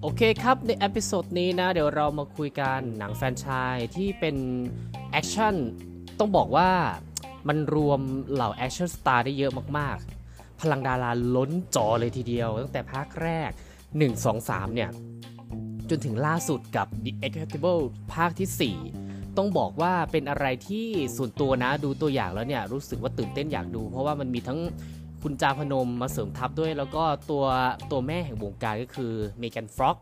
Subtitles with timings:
[0.00, 4.36] โอเคครับใน episode นี้นะ เดี๋ยวเรามาคุยกันหนังแฟรนไชส์ที่เป็น
[5.10, 5.54] แอคชั่น
[6.18, 6.70] ต้องบอกว่า
[7.48, 8.00] มันรวม
[8.32, 13.50] เหล่า action star ได้เยอะมากๆ พลังดาราล้นจอเลยทีเดียว ตั้งแต่ภาคแรก
[13.88, 14.90] 1 2 3 เนี่ย
[15.90, 17.82] จนถึงล่าสุดกับ The Expendables
[18.14, 24.60] ภาคที่ 4 ต้องบอกว่าเป็นอะไรที่ส่วนตัวนะดูตัวอย่างแล้วเนี่ย รู้สึกว่าตื่นเต้นอยากดู เพราะว่ามันมีทั้ง
[25.24, 27.44] คุณจาพนมมาเสริมทัพด้วย แล้วก็ตัว
[27.90, 29.96] ตัวแม่แห่งวงการก็คือเมแกน ฟ็อกซ์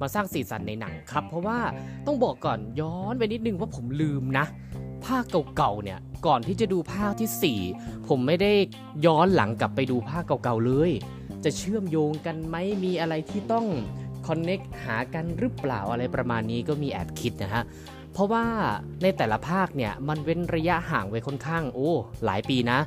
[0.00, 1.58] มาสร้างสีสันในหนังครับ เพราะว่า
[2.06, 4.44] ต้องบอกก่อนย้อนไปนิดนึงว่าผมลืมนะ
[5.06, 5.24] ภาค
[5.56, 8.52] เก่าๆเนี่ยก่อนที่จะดูภาคที่ 4 ผมไม่ได้
[9.06, 10.90] ย้อนหลังกลับไปดูภาคเก่าๆเลย
[11.44, 13.66] จะเชื่อมโยงกันไหมมีอะไรที่ต้อง
[14.26, 17.64] connect หากันหรือเปล่าอะไรประมาณนี้ก็มีแอบคิดนะฮะ
[18.12, 18.44] เพราะว่า
[19.02, 21.90] ในแต่ละภาคเนี่ยมันเว้นระยะห่างไว้ค่อนข้างโอ้
[22.24, 22.78] หลายปีนะ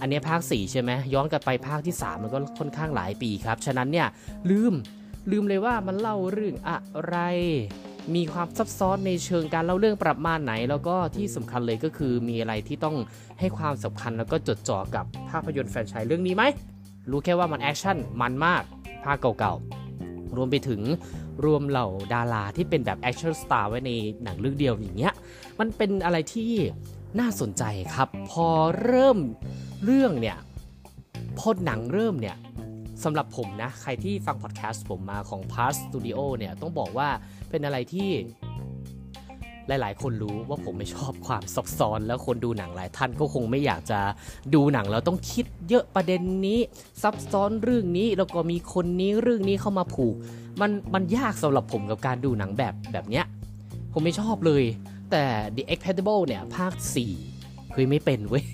[0.00, 4.08] อันนี้ภาค 4 ใช่ไหมย้อนกลับไปภาคที่ 3 มันก็ค่อนข้างหลายปีครับ ฉะนั้นเนี่ย
[4.50, 4.74] ลืม
[5.30, 7.16] ลืมเลยว่ามันเล่าเรื่องอะไร
[8.14, 12.96] มีความซับซ้อนในเชิงการเล่าเรื่องประมาณไหน แล้วก็ที่สำคัญเลยก็คือมีอะไรที่ต้อง
[13.40, 16.44] ให้ความสำคัญแล้วก็จดจ่อกับภาพยนตร์แฟรนไชส์เรื่องนี้ไหม
[17.10, 18.62] รู้แค่ว่ามันแอคชั่นมันมาก
[19.04, 20.80] ภาคเก่าๆ รวมไปถึง
[21.44, 23.90] รวมเหล่าดาราที่เป็นแบบ action star ไว้ใน
[24.22, 25.14] หนังเรื่องเดียวอย่างเงี้ย
[25.58, 26.52] มันเป็นอะไรที่
[27.20, 27.62] น่าสนใจ
[27.94, 28.46] ครับ พอ
[28.82, 29.18] เริ่ม
[29.84, 30.38] เรื่องเนี่ย
[31.38, 32.36] พอหนังเริ่มเนี่ย
[33.04, 37.08] สำหรับผมนะ ใครที่ฟังพอดแคสต์ผมมาของ Past Studio เนี่ยต้องบอกว่า
[37.50, 38.10] เป็นอะไรที่
[39.68, 44.00] หลาย ๆ คนรู้ว่าผมไม่ชอบความซับซ้อน แล้วคนดูหนังหลายท่านก็คงไม่อยากจะ
[44.54, 46.60] ดูหนังแล้วต้องคิดเยอะประเด็นนี้
[47.02, 50.14] ซับซ้อนเรื่องนี้แล้วก็มีคนนี้เรื่องนี้เข้ามาผูก
[50.60, 53.24] มันมันยากสำหรับผมกับการดูหนังแบบแบบเนี้ย
[53.92, 54.64] ผมไม่ชอบเลย
[55.10, 55.24] แต่
[55.56, 56.72] The Incredible เนี่ยภาค
[57.24, 58.44] 4 เฮ้ยไม่เป็นเว้ย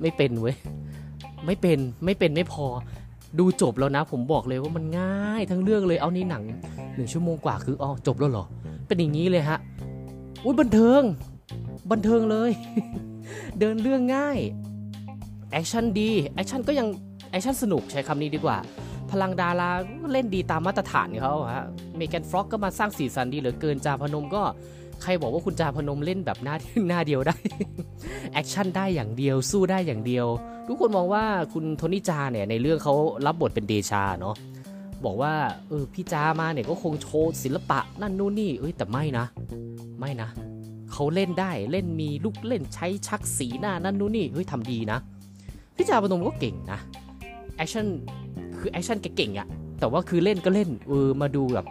[0.00, 0.56] ไม่เป็นเว้ย
[1.46, 2.66] ไม่เป็น ไม่เป็นไม่พอ
[3.38, 6.42] ดูจบแล้วนะ ผมบอกเลยว่ามันง่ายทั้งเรื่องเลย เอานี่หนัง
[6.94, 8.44] หนึ่งชั่วโมงกว่าคืออ๋อจบแล้วเหรอ
[8.86, 9.58] เป็นอย่างนี้เลยฮะ
[10.44, 11.02] อุ้ยบันเทิง
[11.90, 12.50] บันเทิงเลย
[13.58, 14.38] เดินเรื่องง่าย
[15.52, 16.86] แอคชั่นดี แอคชั่นก็ยัง
[17.30, 18.56] แอคชั่นสนุกใช้คำนี้ดีกว่า
[19.10, 19.70] พลังดารา
[20.12, 24.42] เล่นดีตามมาตรฐานเขาฮะ เมแกน ฟ็อกซ์ก็มาสร้างสีสันดีเหลือเกินจาพนมก็
[25.02, 26.54] ใครบอกว่าคุณจาพนมเล่นแบบหน้า
[26.88, 27.36] หน้าเดียวได้
[28.32, 30.26] แอคชั่นได้อย่างเดียวสู้ได้อย่างเดียว
[30.68, 32.94] ทุกคนมองว่าคุณโทนี่จาเนี่ยในเรื่องเขา
[33.26, 34.36] รับบทเป็นเดชาเนาะ
[35.04, 35.32] บอกว่า
[35.68, 39.24] เออพี่จามาเนี่ยก็คงโชว์ศิลปะนั่นนู่นนี่เอ้ยแต่ไม่นะ
[39.98, 40.28] ไม่นะ
[40.92, 44.98] เขาเล่นได้เล่นมีลูกเล่นใช้ชักสีหน้านั่นนู่นนี่เฮ้ยทำดีนะ
[45.76, 46.78] พี่จาพนมก็เก่งนะ
[47.56, 47.86] แอคชั่น
[48.58, 49.46] คือแอคชั่นแกเก่งอะ
[49.80, 51.66] แต่ว่าคือเล่นก็เล่นเออมาดูแบบ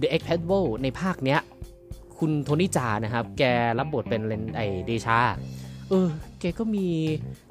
[0.00, 1.40] The Expendables ในภาคเนี้ย
[2.24, 3.42] คุณโทนี่จานะครับ แก
[3.78, 5.18] รับบทเป็นเลนไอเดชา
[5.90, 6.08] เออ
[6.40, 6.86] แกก็มี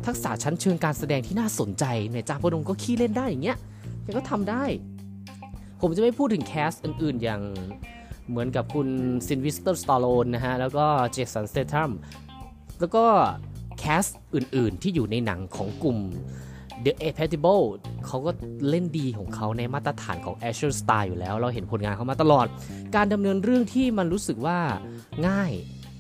[0.06, 3.58] ทักษะชั้นเชิงการแสดงที่น่าสนใจเนี่ยจาพนมก็ขี้เล่นได้อย่างเงี้ย
[4.04, 4.64] แกก็ทำได้
[5.82, 7.42] ผมจะไม่พูดถึง cast อื่นๆ อย่าง
[8.30, 8.88] เหมือนกับคุณ
[9.28, 11.92] ซิลเวสเตอร์สตอลโลนนะฮะ แล้วก็เจสันสเตทัม
[12.80, 13.06] แล้วก็
[13.78, 15.98] cast อื่นๆ ที่อยู่ในหนังของกลุ่ม
[16.86, 17.66] The a p a t i b l e
[18.06, 18.32] เขาก็
[18.70, 22.48] เล่นดีของเขาในมาตรฐานของ a s h e r Star อยู่แล้ว เราเห็นผลงานเขามาตลอด
[22.96, 24.60] การดำเนินเรื่องที่มันรู้สึกว่า
[25.28, 25.52] ง่าย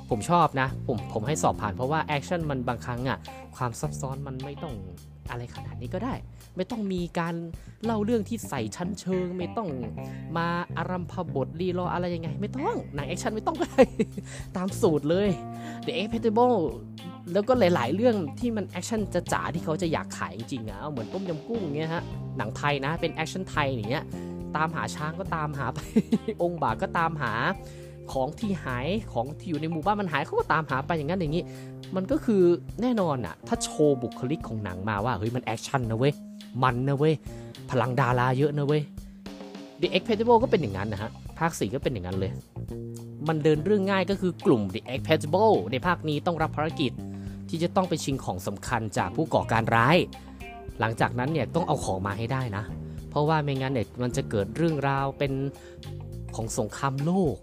[0.09, 3.18] ผมชอบนะ ผมผมให้สอบผ่านเพราะว่าแอคชั่นมันบางครั้งอะ
[3.56, 4.74] ความซับซ้อนมันไม่ต้อง
[5.30, 6.14] อะไรขนาดนี้ก็ได้
[6.58, 7.36] ไม่ต้องมีการ
[7.86, 9.69] เล่าเรื่องที่ใส่ชั้นเชิง ไม่ต้อง
[10.38, 13.84] มาอารัมภบทรีรออะไรยังไง ไม่ต้องหนังแอคชั่นไม่ต้องก็ได้
[14.58, 15.30] ตามสูตรเลย
[15.86, 16.59] The a p a t i b l e
[17.33, 19.01] แล้วก็หลาย ๆ เรื่องที่มันแอคชั่น
[19.31, 22.03] จ๋าที่เขาจะอยากขายจริงๆอะเหมือนต้มยำกุ้งเงี้ยฮะ
[22.37, 24.03] หนังไทยนะเป็นแอคชั่นไทยอย่างเงี้ย
[24.55, 25.79] ตามหาช้างก็ตามหาไป
[26.43, 27.33] องค์บากก็ตามหา
[28.13, 31.43] ของที่หายของที่อยู่ในหมู่บ้านมันหายเขาก็ตามหาไปอย่างนั้นอย่างนี้
[31.95, 32.41] มันก็คือ
[32.81, 36.13] แน่นอนอะถ้าโชว์บุคลิกของหนังมาว่าเฮ้ยมันแอคชั่นนะเว้ย
[36.63, 37.13] มันนะเว้ย
[37.71, 38.81] พลังดาราเยอะนะเว้ย
[39.81, 42.31] The Incredible ก็เป็นอย่างนั้นนะฮะภาค 4 ก็เป็นอย่างนั้นเลย
[43.27, 46.91] มันเดินเรื่องง่ายก็คือกลุ่ม The Incredible ในภาคนี้ต้องรับภารกิจ
[47.51, 49.98] ที่จะต้องไปชิงของสำคัญจากผู้ก่อการร้าย
[50.80, 52.63] หลังจากนั้นเนี่ยต้องเอาของมาให้ได้นะ
[53.09, 55.31] เพราะว่าไม่งั้นเนี่ยมันจะเกิดเรื่องราวเป็น
[56.36, 57.36] ของสงครามโลก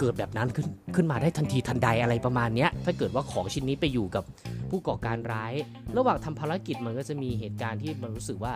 [0.00, 4.24] เกิดแบบนั้นขึ้นขึ้นมาได้ทันทีทันใดอะไรประมาณเนี้ยถ้าเกิดว่าของชิ้นนี้ไปอยู่กับ
[4.70, 5.52] ผู้ก่อการร้าย
[5.96, 8.54] ระหว่างทำภารกิจมันก็จะมีเหตุการณ์ที่มันรู้สึกว่า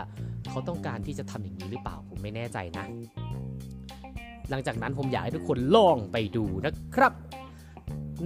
[0.51, 2.85] เขาต้องการที่จะทำอย่างนี้หรือเปล่าผมไม่แน่ใจนะ
[4.51, 7.13] หลังจากนั้นผมอยากให้ทุกคนลองไปดูนะครับ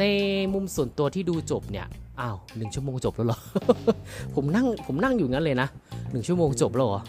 [0.00, 0.04] ใน
[0.52, 1.86] มุมส่วนตัวที่ดูจบเนี่ย
[2.20, 3.40] อ้าวหนึ่งชั่วโมงจบแล้วเหรอ
[4.34, 5.68] ผมนั่งผมนั่งอยู่งั้นเลยนะ
[6.10, 7.00] หนึ่งชั่วโมงจบแล้วเหรอ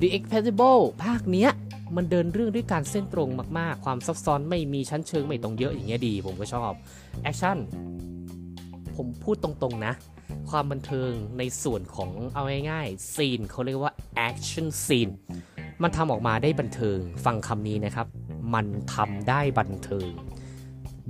[0.00, 1.50] The Incredible ภาคเนี้ย
[1.96, 6.72] มันเดินเรื่องด้วยการเส้นตรงมากๆ ความซับซ้อนไม่มีชั้นเชิงไม่ตรงเยอะอย่างเงี้ยดี ผมก็ชอบ
[7.22, 7.58] แอคชั่น
[8.96, 9.92] ผมพูดตรงๆนะ
[10.50, 13.92] ความบันเทิงในส่วนของเอาง่ายๆ scene เขาเรียกว่า
[14.28, 15.12] action scene
[15.82, 18.06] มันทำออกมาได้บันเทิงฟังคำนี้นะครับ
[18.54, 20.08] มันทำได้บันเทิง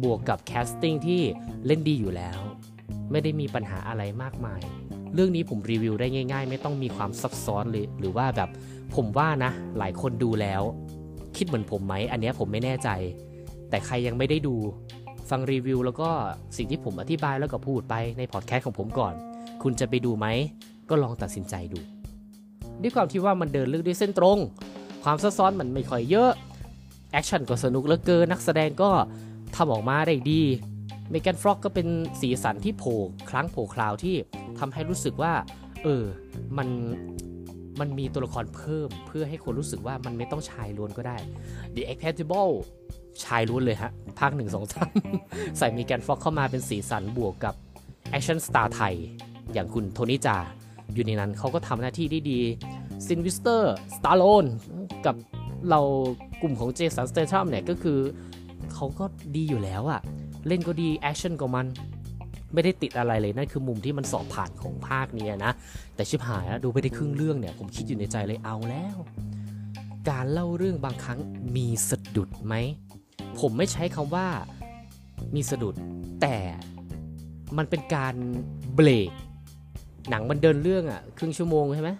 [0.02, 1.22] บวกกับ casting ที่
[1.66, 2.38] เล่นดีอยู่แล้ว
[3.10, 4.60] ไม่ได้มีปัญหาอะไรมากมาย
[5.14, 8.50] เรื่องนี้ผมรีวิวได้ง่าย ๆ ไม่ต้องมีความซับซ้อนเลยหรือว่าแบบ
[8.94, 10.62] ผมว่านะ หลายคนดูแล้ว
[11.36, 12.88] คิดเหมือนผมไหมอันนี้ผมไม่แน่ใจ
[13.70, 14.54] แต่ใครยังไม่ได้ดู
[15.30, 16.10] ฟังรีวิวแล้วก็
[16.56, 19.14] สิ่งที่ผมอธิบายแล้วก็พูดไปในพอดแคสต์ของผมก่อน
[19.62, 20.26] คุณจะไปดูไหม
[20.88, 21.78] ก็ลองตัดสินใจดู
[22.82, 24.38] ด้วยความที่ว่ามันเดินเรื่องด้วยเส้นตรง
[25.04, 26.30] ความซับซ้อนมันไม่ค่อยเยอะ
[27.12, 28.90] แอคชั่นก็สนุกเหลือเกินนักแสดงก็
[29.56, 30.42] ทำออกมาได้ดี
[31.10, 31.88] เมแกนฟ็อกซ์ก็เป็น
[32.20, 32.98] สีสันที่โผล่
[33.30, 34.14] ครั้งโผล่คราวที่
[34.58, 35.32] ทำให้รู้สึกว่า
[35.82, 36.04] เออ
[36.58, 36.68] มัน
[37.80, 41.16] มันมีตัวละครเพิ่มเพื่อให้คนรู้สึกว่ามันไม่ต้องชายล้วนก็ได้
[41.74, 42.52] The Expendables
[43.24, 44.72] ชายล้วนเลยฮะ ภาค1 2
[45.12, 47.54] 3ใส่เมแกนฟ็อกซ์เข้ามาเป็นสีสันบวกกับ
[48.10, 48.94] action star ไทย
[49.52, 50.36] อย่างคุณโทนี่จา
[50.94, 52.40] อยู่ในนั้นเขาก็ทำหน้าที่ได้ดี
[53.06, 54.44] ซิลเวสเตอร์สตอลโลน
[55.06, 55.16] กับ
[55.70, 55.80] เหล่า
[56.42, 57.98] กลุ่มของเจสันสเตทัมเนี่ยก็คือ
[58.82, 59.06] เขาก็
[59.36, 60.00] ดีอยู่แล้วอะ
[60.48, 61.66] เล่นก็ดีแอคชั่นก็มัน
[62.52, 65.52] ไม่ได้ติดอะไรเลยนั่นคือมุมที่มันสอบผ่านของภาคนี้นะ
[65.94, 68.96] แต่ชิบหายดูไปได้ครึ่งเรื่องเนี่ย ผมคิดอยู่ในใจเลยเอาแล้ว
[70.10, 71.18] การเล่าเรื่องบางครั้ง
[71.56, 72.54] มีสะดุดไหม
[73.40, 74.26] ผมไม่ใช้คำว่า
[75.34, 75.74] มีสะดุด
[76.20, 76.36] แต่
[77.56, 78.14] มันเป็นการ
[78.74, 79.10] เบรก
[80.10, 81.90] หนังมันเดินเรื่องอะครึ่งชั่วโมงใช่ไหม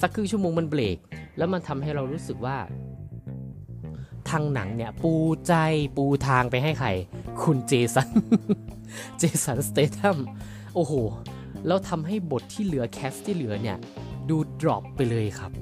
[0.00, 0.98] สักครึ่งชั่วโมงมันเบรก
[1.38, 2.56] แล้วมันทำให้เรารู้สึกว่า
[4.32, 5.14] ทางหนังเนี่ย ปู
[5.46, 5.54] ใจ
[5.96, 6.88] ปูทางไปให้ใคร
[7.42, 8.10] คุณเจสัน
[9.18, 10.18] เจสันสเตทัม
[10.74, 10.92] โอ้โห
[11.66, 13.76] แล้วทำให้บทที่เหลือ cast ที่เหลือเนี่ย
[14.28, 15.52] ดู drop ไปเลยครับ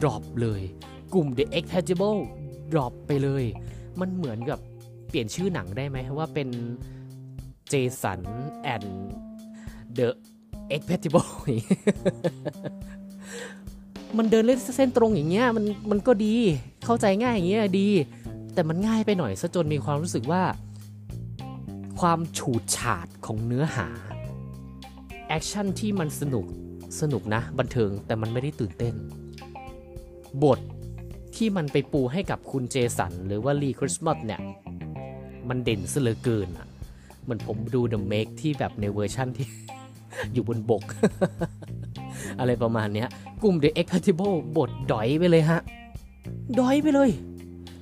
[0.00, 0.62] drop เลย
[1.12, 3.44] กลุ่ม The Expendables drop ไปเลย
[4.00, 4.58] มันเหมือนกับ
[5.08, 6.48] เปลี่ยนชื่อหนังได้ไหมว่าเป็น
[7.68, 8.20] เจสัน
[8.62, 8.84] แอน
[9.94, 10.14] เดอะ
[10.74, 11.20] e x p e n d a b l
[11.54, 11.56] e
[14.16, 16.36] มันเดินเล่นเส้นตรงอย่างเงี้ยมันมันก็ดี
[16.84, 17.88] เข้าใจง่ายอย่างเงี้ยดี
[18.54, 20.42] แต่มันง่ายไปหน่อยซะจนมีความรู้สึกว่า
[22.00, 23.88] ความฉูดฉาดของเนื้อหา
[25.28, 26.46] แอคชั่นที่มันสนุก
[27.00, 28.94] สนุกนะ บันเทิงแต่มันไม่ได้ตื่นเต้น
[30.44, 30.58] บท
[31.36, 34.40] ที่มันไปปูให้กับคุณเจสัน หรือว่าลีคริสต์มาสเนี่ย
[35.48, 36.66] มันเด่นซะเหลือเกินอะ
[37.22, 39.46] เหมือนผมดู The Meg ที่แบบในเวอร์ชั่นที่
[40.32, 40.84] อยู่บนบก
[42.38, 43.08] อะไรประมาณเนี้ย
[43.42, 45.60] กลุ่ม The Expendable บทด้อยไปเลยฮะ
[46.58, 47.10] ด้อยไปเลย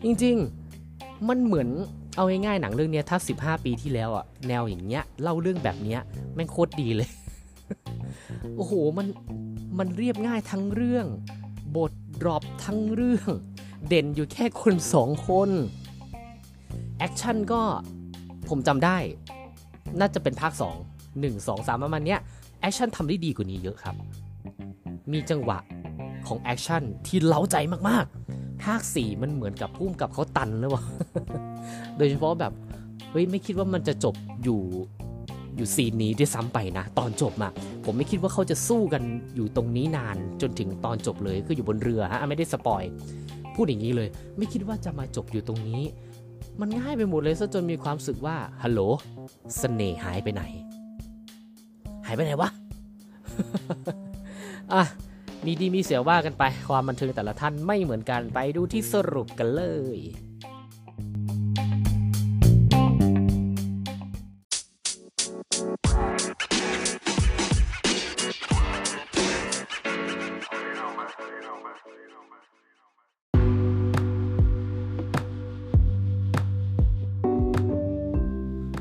[0.05, 1.69] จริงๆ มันเหมือน
[2.17, 6.01] เอาง่ายๆหนังเรื่องนี้ถ้า 15 ปีที่แล้วอะแนวอย่างเงี้ยเล่าเรื่องแบบเนี้ย
[6.35, 7.11] แม่งโคตรดีเลย
[8.57, 9.07] โอ้โหมัน
[9.79, 11.07] มันเรียบง่ายทั้งเรื่อง
[11.77, 13.29] บท drop ทั้งเรื่อง
[13.89, 15.51] เด่นอยู่แค่คนสองคน
[16.99, 17.63] แอคชั่นก็
[18.49, 18.97] ผมจำได้
[20.01, 20.63] น่าจะเป็นภาค 2
[21.21, 22.21] 1 2 3ประมาณเนี้ย
[22.61, 23.95] แอคชั่นทำได้ดีกว่านี้เยอะครับ
[25.13, 25.59] มีจังหวะ
[26.27, 27.57] ของแอคชั่นที่เร้าใจ
[27.89, 28.20] มากๆ
[28.65, 30.83] ภาค4มันเหมือนกับพุ่มกับเขาตันแล้ววะ
[31.99, 32.53] โดยเฉพาะแบบ
[33.11, 34.15] เฮ้ยไม่คิดว่ามันจะจบ
[34.45, 34.63] อยู่
[35.57, 37.53] อยู่ scene นี้ด้วยซ้ำไปนะ ตอนจบอะ
[37.85, 39.03] ผมไม่คิดว่าเขาจะสู้กัน
[39.35, 42.83] อยู่ตรงนี้นานจนถึงตอนจบเลยคืออยู่บนเรือฮะไม่ได้ spoil
[43.55, 44.09] พูดอย่างนี้เลย
[44.39, 45.83] ไม่คิดว่าจะมาจบอยู่ตรงนี้
[46.61, 48.81] มันง่ายไปหมดเลยซะจนมีความสึกว่าฮัลโหล
[49.59, 50.43] เสน่ห์หายไปไหน
[52.07, 52.49] หายไปไหนวะ
[54.73, 54.83] อะ
[55.47, 59.63] มีดีมีเสียว่ากันไป ความบันเทิงแต่ละท่านไม่เหมือนกันไปดูที่สรุปกันเล
[59.97, 59.99] ย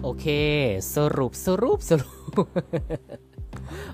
[0.04, 0.26] โอเค
[0.96, 2.14] สรุปสรุปสรุ
[2.44, 2.48] ป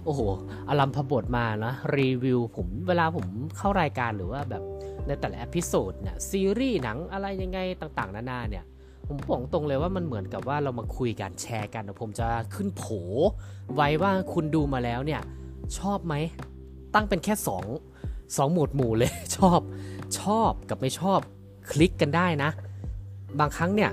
[0.06, 0.22] โอ้โห
[0.70, 4.64] อารัมภบทมานะรีวิวผมเวลาผมเข้ารายการหรือว่าแบบ
[5.08, 8.64] ในแต่ละ episode เนี่ยซีรีส์หนังอะไรยังไงต่างๆ นานาเนี่ย
[9.08, 12.84] ผมบอกตรงเลยว่ามันเหมือนกับว่าเรามาคุยกันแชร์กันผมจะขึ้นโผ
[13.76, 15.22] ไว้ว่าคุณดูมาแล้วเนี่ย
[15.80, 16.14] ชอบไหม
[16.94, 17.66] ตั้งเป็นแค่2ง
[18.38, 19.60] สองหมวดหมู่เลยชอบ
[20.20, 21.20] ชอบกับไม่ชอบ
[21.72, 22.50] คลิกกันได้นะ
[23.40, 23.92] บางครั้งเนี่ย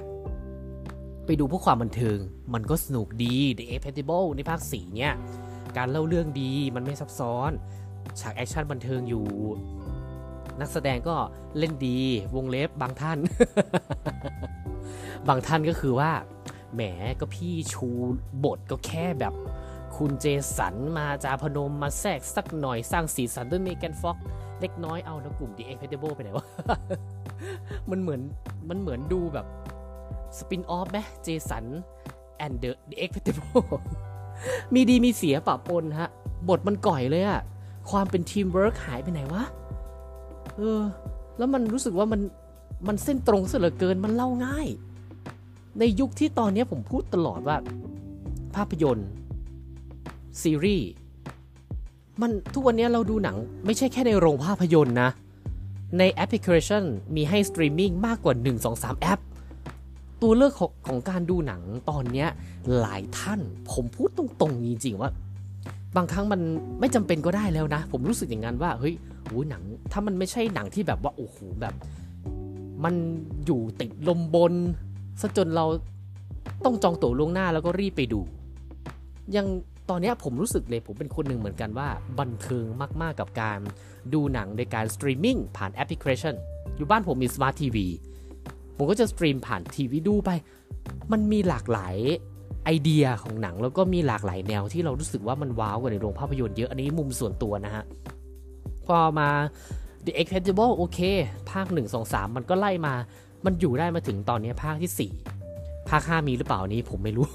[1.25, 2.19] ไปดูเพื่อความบันเทิง
[2.55, 5.13] มันก็สนุกดี The e x p e n d a b l e ในภาค 4 เนี่ย
[5.77, 7.51] การเล่าเรื่องดีมันไม่ซับซ้อน
[8.21, 9.27] ฉากแอคชั่นบันเทิงอยู่
[10.61, 11.17] นักแสดงก็
[11.59, 11.99] เล่นดี
[12.37, 13.19] วงเล็บบางท่าน
[15.29, 16.11] บางท่านก็คือว่า
[16.75, 16.83] แหม
[17.21, 17.89] ก็พี่ชู
[18.45, 19.35] บทก็แค่แบบ
[19.97, 20.27] คุณเจ
[20.57, 24.17] สันมาจาพนมมาแทรกสักหน่อยสร้างสีสันด้วยเมแกนฟ็อกซ์
[24.61, 26.47] เล็กน้อยเอาแล้วกลุ่ม The e x p e n d a b l e ไปไหนวะ
[27.91, 28.21] มันเหมือน
[28.69, 29.47] มันเหมือนดูแบบ
[30.39, 31.65] spin-off ไหมเจสัน
[32.45, 33.67] and the The Expendable
[34.75, 36.11] มีดีมีเสียปะปนฮะ
[36.49, 37.41] บทมันกร่อยเลยอะ
[37.91, 39.45] ความเป็นทีมเวิร์กหายไปไหนวะ
[40.57, 40.83] เออ
[41.39, 42.21] แล้วมันรู้สึกว่ามัน
[42.89, 44.69] มันเส้นตรงเสียเหลือเกิน มันเล่าง่าย
[45.79, 47.57] ในยุคที่ตอนนี้ผมพูดตลอดว่า
[48.55, 49.09] ภาพยนตร์
[50.43, 50.89] ซีรีส์
[52.21, 53.37] มันทุกวันนี้เราดูหนัง
[53.67, 55.11] ไม่ใช่แค่ในโรงภาพยนตร์นะ
[55.99, 56.85] ในแอปพลิเคชัน
[57.15, 59.21] มีให้สตรีมมิ่งมากกว่า 1 2 3 แอป
[60.23, 62.29] ตัวเลือกของของการดูหนังตอนเนี้ย
[62.81, 63.41] หลายท่าน
[63.73, 65.11] ผมพูดตรงๆจริงๆว่า
[65.97, 66.41] บางครั้งมัน
[66.81, 69.63] ไม่จำเป็นก็ได้แล้วนะ ผมรู้สึกอย่างนั้นว่าเฮ้ยโอ้หนัง
[69.93, 71.75] ถ้ามันไม่ใช่หนังที่แบบว่าโอ้โหแบบ
[72.85, 72.95] มัน
[73.47, 74.55] อยู่ติดลมบน
[75.21, 75.67] ซะจนเรา
[76.65, 78.21] ต้องจองตั๋วล่วงหน้าแล้วก็รีบไปดู
[79.37, 79.47] ยัง
[79.91, 81.89] ตอนนี้ผมรู้สึกเลยผมเป็นคนหนึ่งเหมือนกันว่า
[82.19, 82.65] บันเทิง
[83.03, 83.59] มากๆกับการ
[84.15, 86.35] ดูหนังโดยการสตรีมมิ่งผ่านแอปพลิเคชัน
[86.77, 87.87] อยู่บ้านผมมีสมาร์ททีวี
[88.77, 90.31] ผมก็จะสตรีมผ่านทีวีดูไป
[91.13, 91.97] มันมีหลากหลาย
[92.65, 97.85] ไอเดียของหนังแล้วก็มีหลากหลายแนวที่เรารู้สึกว่ามันว้าวกว่าในโรงภาพยนตร์เยอะ อันนี้มุมส่วนตัวนะฮะ
[98.87, 99.29] พอมา
[100.05, 100.99] The Expendable โอเค
[101.51, 102.95] ภาค 1 2 3 มันก็ไล่มา
[103.45, 105.11] มันอยู่ได้มาถึงตอนนี้ภาคที่
[105.41, 107.27] 4 ภาค 5 มีหรือเปล่านี้ผมไม่รู้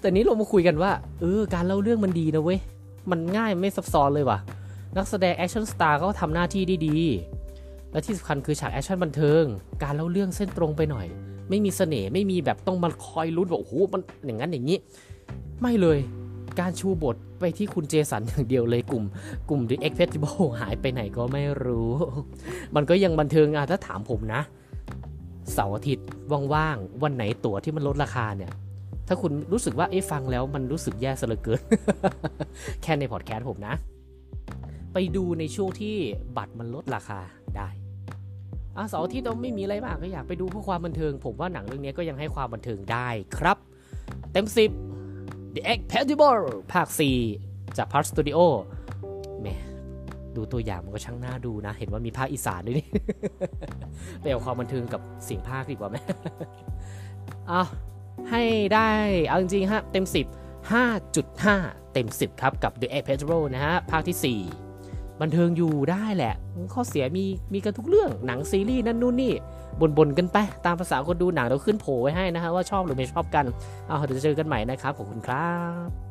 [0.00, 2.60] แต่นี้เรามาคุยกันว่า เออ การเล่าเรื่องมันดีนะเว้ย
[3.10, 4.38] มันง่ายไม่ซับซ้อนเลยว่ะ
[4.96, 6.96] นักแสดง action star ก็ทำหน้าที่ได้ดี
[7.94, 9.42] และที่สำคัญคือฉากแอคชั่นบันเทิง
[9.82, 11.06] การเล่าเรื่องเส้นตรงไปหน่อย
[11.50, 14.78] ไม่มีเสน่ห์ไม่มีแบบต้องมาคอยลุ้นว่าโอ้โหมันอย่างนั้นอย่างนี้
[15.60, 15.98] ไม่เลย
[16.60, 19.04] การชูบทไปที่คุณเจสันอย่างเดียวเลยกลุ่ม
[19.48, 21.90] กลุ่ม The Incredible หายไปไหนก็ไม่รู้
[22.74, 24.40] มันก็ยังบันเทิงอะถ้าถามผมนะ
[25.52, 26.06] เสาร์อาทิตย์
[26.54, 28.52] ว่างๆ วันไหนตั๋วที่มันลดราคาเนี่ย
[29.08, 31.60] ถ้าคุณรู้สึกว่าเอ๊ะฟังแล้วมันรู้สึกแย่ซะเหลือเกิน
[32.82, 33.74] แค่ในพอดแคสต์ผมนะ
[34.92, 35.94] ไปดูในช่วงที่
[36.36, 37.20] บัตรมันลดราคา
[37.56, 37.68] ได้
[38.76, 43.58] อะเสาร์อทิตย์เราไม่มีอะไรมากก็อยากไปดูเพื่อความบันเทิง ผมว่าหนังเรื่องนี้ก็ยังให้ความบันเทิงได้ครับ
[44.32, 44.46] เต็ม
[45.02, 46.88] 10 The Incredible ภาค
[47.32, 48.40] 4 จาก Part Studio
[49.42, 49.46] แม
[50.36, 52.88] ดูตัวอย่างมันก็ช่างน่าดูนะ เห็นว่ามีภาคอีสานด้วยนี่
[54.20, 55.96] ไปเอาความบันเทิงกับเสียงภาคดีกว่าไหม
[57.50, 57.62] อะ
[58.30, 58.42] ให้
[58.74, 58.88] ได้
[59.26, 60.16] เอาจริงๆฮะเต็ม 10
[60.72, 64.63] 5.5 เต็ม 10 ครับ กับ The Incredible นะฮะ ภาคที่ 4
[65.20, 66.34] บันเทิงอยู่ได้แหละ
[66.74, 69.32] ข้อเสียมีมีกันทุกเรื่องหนังซีรีส์นั่นนู่นนี่
[69.98, 73.44] บนๆกันไป ตามภาษาคนดูหนังเราขึ้นโผล่ไว้ให้นะฮะว่าชอบหรือไม่ชอบกัน
[73.86, 75.50] เอาเดี๋ยวเจอกันใหม่นะครับขอบคุณครั
[75.86, 76.03] บ